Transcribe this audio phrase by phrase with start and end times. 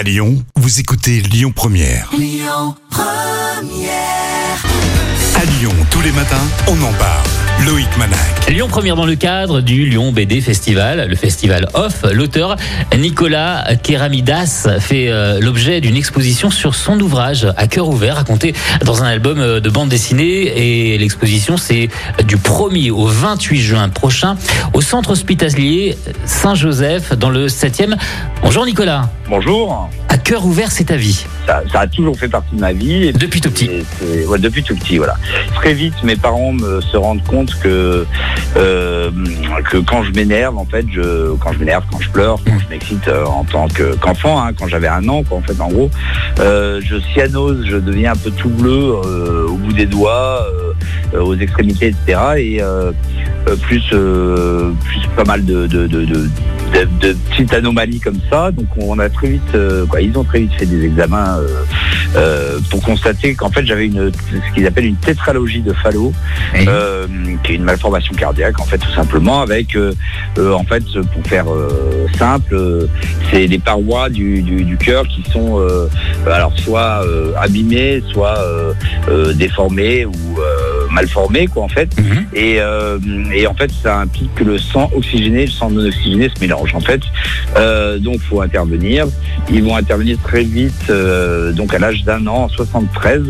[0.00, 2.10] À Lyon, vous écoutez Lyon Première.
[5.36, 7.49] À Lyon, tous les matins, on en parle.
[7.66, 8.18] Loïc Manac.
[8.48, 12.04] Lyon Première dans le cadre du Lyon BD Festival, le festival Off.
[12.10, 12.56] L'auteur
[12.96, 18.54] Nicolas Keramidas fait euh, l'objet d'une exposition sur son ouvrage à cœur ouvert, raconté
[18.84, 20.94] dans un album euh, de bande dessinée.
[20.94, 21.88] Et l'exposition, c'est
[22.26, 24.36] du 1er au 28 juin prochain
[24.72, 27.94] au centre hospitalier Saint-Joseph dans le 7e.
[28.42, 29.10] Bonjour Nicolas.
[29.28, 29.90] Bonjour.
[30.08, 31.24] À cœur ouvert, c'est ta vie.
[31.46, 33.04] Ça, ça a toujours fait partie de ma vie.
[33.04, 33.70] Et Depuis tout petit.
[34.26, 35.16] ouais, depuis tout petit, voilà.
[35.54, 38.06] Très vite, mes parents me se rendent compte que
[38.56, 39.10] euh,
[39.70, 42.68] que quand je m'énerve, en fait, je quand je m'énerve, quand je pleure, quand je
[42.68, 45.90] m'excite euh, en tant que- qu'enfant, hein, quand j'avais un an, en fait, en gros,
[46.40, 48.94] euh, je cyanose, je deviens un peu tout bleu
[49.48, 50.46] au bout des doigts,
[51.18, 52.20] aux extrémités, etc.
[52.38, 52.60] Et
[53.62, 55.66] plus plus pas mal de-
[56.74, 58.50] de- de petites anomalies comme ça.
[58.50, 61.46] Donc on a très vite, euh, quoi, ils ont très vite fait des examens euh,
[62.16, 66.12] euh, pour constater qu'en fait j'avais une ce qu'ils appellent une tétralogie de Fallot,
[67.44, 69.76] qui est une malformation cardiaque en fait tout simplement avec
[70.38, 71.46] en fait pour faire
[72.18, 72.56] simple,
[73.30, 75.60] c'est les parois du, du, du cœur qui sont
[76.26, 77.04] alors soit
[77.40, 78.38] abîmées, soit
[79.34, 80.12] déformées ou
[80.90, 81.90] mal formées quoi en fait.
[81.98, 82.26] Mhm.
[82.34, 82.98] Et, euh,
[83.34, 86.40] et en fait, ça implique que le sang oxygéné et le sang non oxygéné se
[86.40, 86.74] mélangent.
[86.74, 87.00] En fait,
[87.56, 89.06] euh, donc faut intervenir.
[89.50, 90.72] Ils vont intervenir très vite.
[90.90, 93.22] euh, donc à l'âge d'un an, en 73,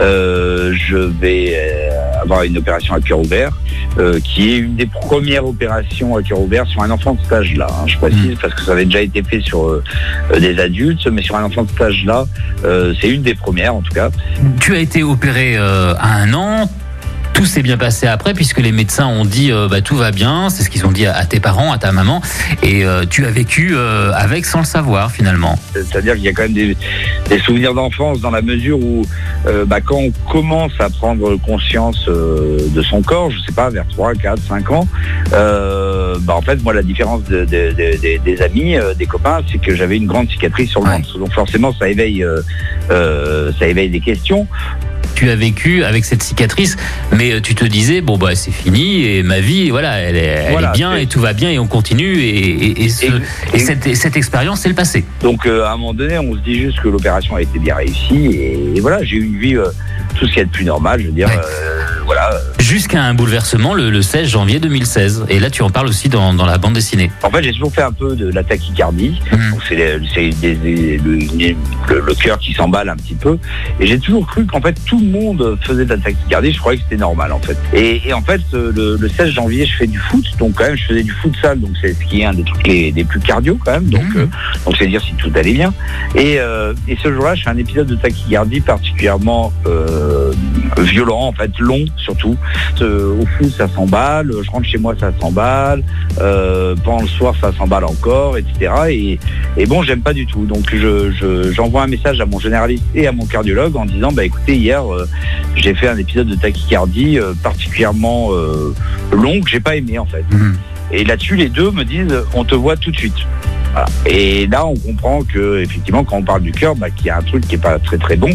[0.00, 1.56] euh, je vais
[2.22, 3.50] avoir une opération à cœur ouvert,
[4.24, 7.66] qui est une des premières opérations à cœur ouvert sur un enfant de cet âge-là.
[7.70, 9.82] hein, je précise parce que ça avait déjà été fait sur
[10.38, 12.24] des adultes, mais sur un enfant de âge-là,
[12.64, 14.10] euh, c'est une des premières en tout cas.
[14.60, 16.70] Tu as été opéré à un an.
[17.42, 20.48] Tout s'est bien passé après puisque les médecins ont dit euh, bah, tout va bien,
[20.48, 22.22] c'est ce qu'ils ont dit à, à tes parents, à ta maman,
[22.62, 25.58] et euh, tu as vécu euh, avec sans le savoir finalement.
[25.72, 26.76] C'est-à-dire qu'il y a quand même des,
[27.28, 29.04] des souvenirs d'enfance dans la mesure où
[29.66, 34.14] bah, quand on commence à prendre conscience de son corps, je sais pas, vers 3,
[34.14, 34.86] 4, 5 ans,
[35.32, 39.58] bah, en fait, moi, la différence de- de- de- de- des amis, des copains, c'est
[39.58, 40.96] que j'avais une grande cicatrice sur le Ouais.
[40.98, 41.18] ventre.
[41.18, 42.24] Donc forcément, ça éveille,
[42.88, 44.46] ça éveille des questions.
[45.14, 46.76] Tu as vécu avec cette cicatrice,
[47.12, 50.20] mais euh, tu te disais bon bah c'est fini et ma vie voilà elle est,
[50.20, 53.06] elle Voilà, est bien et tout va bien et on continue et, et- et ce-
[53.06, 53.10] Et-
[53.54, 55.04] et cette, et cette expérience c'est le passé.
[55.22, 57.74] Donc euh, à un moment donné, on se dit juste que l'opération a été bien
[57.76, 58.26] réussie
[58.74, 59.66] et, voilà, j'ai eu une vie, euh,
[60.18, 61.36] tout ce qu'il y a de plus normal, je veux dire, Ouais.
[61.36, 62.30] euh, voilà.
[62.58, 66.34] Jusqu'à un bouleversement le, le 16 janvier 2016 et là tu en parles aussi dans,
[66.34, 67.10] dans la bande dessinée.
[67.22, 69.20] En fait, j'ai toujours fait un peu de la tachycardie.
[69.32, 69.54] Mhm.
[69.68, 70.00] C'est le,
[72.14, 73.38] cœur qui s'emballe un petit peu.
[73.80, 76.52] Et j'ai toujours cru qu'en fait tout le monde faisait de la tachycardie.
[76.52, 77.56] Je croyais que c'était normal en fait.
[77.72, 80.24] Et, et en fait euh, le, le 16 janvier, je fais du foot.
[80.38, 81.60] Donc quand même, je faisais du futsal.
[81.60, 83.88] Donc c'est ce qui est un des trucs les, des plus cardio quand même.
[83.88, 84.16] Donc Mhm.
[84.22, 84.26] euh,
[84.66, 85.72] donc c'est dire si tout allait bien.
[86.14, 90.11] Et, euh, et ce jour-là, je fais un épisode de tachycardie particulièrement euh,
[90.78, 92.36] violent, en fait long surtout.
[92.80, 94.30] Euh, au foot, ça s'emballe.
[94.42, 95.82] Je rentre chez moi, ça s'emballe.
[96.20, 98.72] Euh, pendant le soir, ça s'emballe encore, etc.
[98.90, 99.18] Et,
[99.56, 100.44] et bon, j'aime pas du tout.
[100.46, 104.12] Donc, je, je- j'envoie un message à mon généraliste et à mon cardiologue en disant,
[104.12, 105.06] bah écoutez, hier, euh,
[105.56, 108.30] j'ai fait un épisode de tachycardie particulièrement
[109.12, 110.24] long que j'ai pas aimé en fait.
[110.30, 110.56] Mhm.
[110.92, 113.14] Et là-dessus, les deux me disent, on te voit tout de suite.
[114.06, 117.18] Et là, on comprend que effectivement, quand on parle du cœur, bah, qu'il y a
[117.18, 118.30] un truc qui est pas très très bon.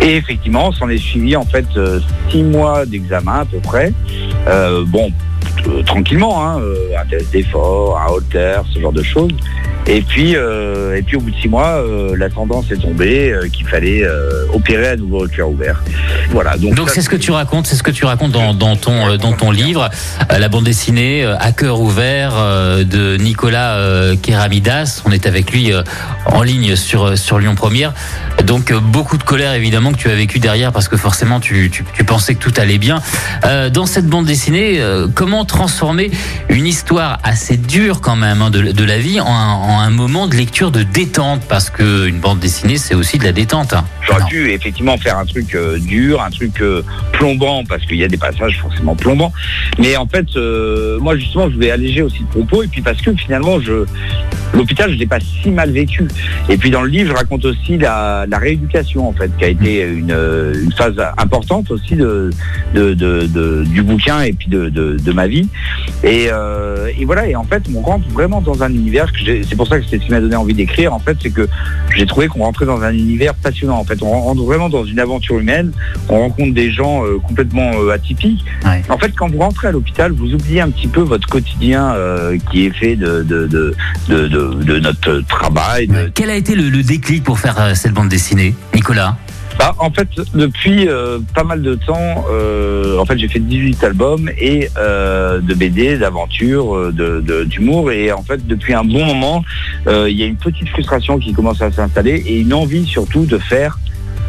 [0.00, 2.00] Et effectivement, s'en est suivi en fait euh,
[2.30, 3.92] six mois d'examen à peu près.
[4.48, 5.10] Euh, bon,
[5.68, 6.60] euh, tranquillement, hein,
[6.98, 9.32] un test d'effort, un holter, ce genre de choses.
[9.86, 13.32] Et puis, euh, et puis au bout de six mois, euh, la tendance est tombée
[13.32, 14.04] euh, qu'il fallait
[14.52, 15.82] opérer à nouveau le cœur ouvert.
[16.30, 16.56] Voilà.
[16.56, 18.76] Donc, Donc ça, c'est ce que tu racontes, c'est ce que tu racontes dans, dans
[18.76, 19.88] ton dans ton livre,
[20.30, 23.78] la bande dessinée à cœur ouvert de Nicolas
[24.22, 25.02] Keramidas.
[25.06, 25.72] On est avec lui
[26.26, 27.94] en ligne sur sur Lyon Première.
[28.44, 31.70] Donc euh, beaucoup de colère évidemment que tu as vécu derrière parce que forcément tu,
[31.70, 33.00] tu, tu pensais que tout allait bien.
[33.44, 36.10] Euh, dans cette bande dessinée, euh, comment transformer
[36.48, 39.90] une histoire assez dure quand même hein, de, de la vie en un, en un
[39.90, 41.42] moment de lecture de détente?
[41.48, 43.72] Parce que une bande dessinée c'est aussi de la détente.
[43.74, 43.84] hein.
[44.06, 46.82] J'aurais pu effectivement faire un truc euh, dur, un truc euh,
[47.12, 49.32] plombant, parce qu'il y a des passages forcément plombants.
[49.78, 53.00] Mais en fait, euh, moi justement, je voulais alléger aussi le propos, et puis parce
[53.02, 53.84] que finalement, je
[54.54, 56.06] l'hôpital, je l'ai pas si mal vécu.
[56.48, 59.48] Et puis dans le livre, je raconte aussi la, la rééducation en fait, qui a
[59.48, 60.10] été une,
[60.62, 62.30] une phase importante aussi de,
[62.74, 65.48] de, de, de- du bouquin et puis de, ma vie.
[66.04, 69.66] Et, euh, et voilà, et en fait, on rentre vraiment dans un univers c'est pour
[69.66, 70.94] ça que c'est ce qui m'a donné envie d'écrire.
[70.94, 71.48] En fait, c'est que
[71.96, 73.76] j'ai trouvé qu'on rentrait dans un univers passionnant.
[73.78, 75.72] En fait, on rentre vraiment dans une aventure humaine.
[76.08, 78.44] On rencontre des gens euh, complètement euh, atypiques.
[78.64, 78.82] Ouais.
[78.88, 81.94] En fait, quand vous rentrez à l'hôpital, vous oubliez un petit peu votre quotidien
[82.50, 83.22] qui est fait de,
[84.48, 85.86] de, notre travail.
[85.86, 89.16] de- Quel a été le, le déclic pour faire euh, cette bande dessinée, Nicolas?
[89.58, 93.84] Bah, en fait, depuis euh, pas mal de temps, euh, en fait, j'ai fait 18
[93.84, 97.90] albums et euh, de BD, d'aventure, de, de- d'humour.
[97.92, 99.44] Et en fait, depuis un bon moment,
[99.86, 103.36] il y a une petite frustration qui commence à s'installer et une envie surtout de
[103.38, 103.78] faire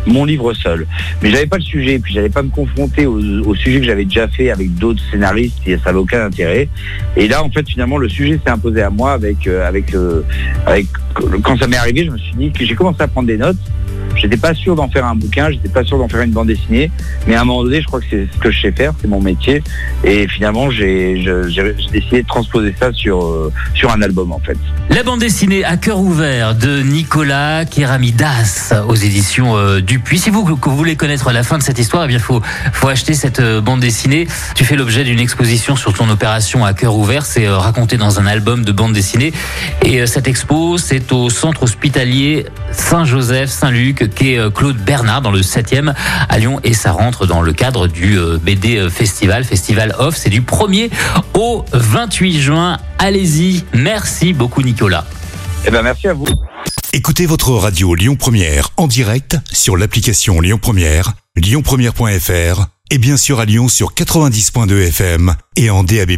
[0.07, 0.88] mon livre seul.
[1.21, 4.27] Mais j'avais pas le sujet, puis j'allais pas me confronter au, sujet que j'avais déjà
[4.27, 6.69] fait avec d'autres scénaristes et ça n'avait aucun intérêt.
[7.15, 9.33] Et là, en fait, finalement, le sujet s'est imposé à moi euh,
[9.94, 10.21] euh,
[10.65, 10.88] avec
[11.44, 13.57] quand ça m'est arrivé, je me suis dit que j'ai commencé à prendre des notes.
[14.21, 16.91] J'étais pas sûr d'en faire un bouquin, j'étais pas sûr d'en faire une bande dessinée,
[17.25, 19.07] mais à un moment donné, je crois que c'est ce que je sais faire, c'est
[19.07, 19.63] mon métier,
[20.03, 21.25] et finalement, j'ai
[21.91, 24.57] décidé de transposer ça sur euh, sur un album en fait.
[24.89, 30.19] La bande dessinée à cœur ouvert de Nicolas Keramidas aux éditions euh, Dupuis.
[30.19, 32.41] Si vous, vous voulez connaître la fin de cette histoire, eh bien faut
[32.73, 34.27] faut acheter cette euh, bande dessinée.
[34.53, 37.25] Tu fais l'objet d'une exposition sur ton opération à cœur ouvert.
[37.25, 39.33] C'est raconté dans un album de bande dessinée.
[39.83, 45.31] Et cette expo, c'est au centre hospitalier Saint-Joseph Saint-Luc, qui est euh, Claude Bernard dans
[45.31, 45.93] le 7e
[46.29, 50.15] à Lyon, et ça rentre dans le cadre du euh, BD Festival, Festival Off.
[50.15, 50.89] C'est du 1er
[51.33, 52.77] au 28 juin.
[52.99, 53.63] Allez-y.
[53.73, 55.05] Merci beaucoup Nicolas.
[55.65, 56.25] Eh ben merci à vous.
[56.93, 63.39] Écoutez votre radio Lyon Première en direct sur l'application Lyon Première, lyonpremière.fr et bien sûr
[63.39, 66.17] à Lyon sur 90.2 FM et en DAB+.